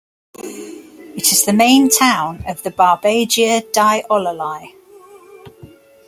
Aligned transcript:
It 0.33 1.31
is 1.31 1.45
the 1.45 1.53
main 1.53 1.87
town 1.87 2.43
of 2.47 2.63
the 2.63 2.71
Barbagia 2.71 3.61
di 3.71 4.01
Ollolai. 4.09 4.73